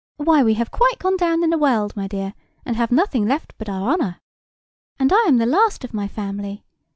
Why, 0.17 0.41
we 0.41 0.55
have 0.55 0.71
quite 0.71 0.97
gone 0.97 1.15
down 1.15 1.43
in 1.43 1.51
the 1.51 1.59
world, 1.59 1.95
my 1.95 2.07
dear, 2.07 2.33
and 2.65 2.75
have 2.75 2.91
nothing 2.91 3.27
left 3.27 3.53
but 3.59 3.69
our 3.69 3.91
honour. 3.93 4.19
And 4.97 5.13
I 5.13 5.25
am 5.27 5.37
the 5.37 5.45
last 5.45 5.83
of 5.83 5.93
my 5.93 6.07
family. 6.07 6.63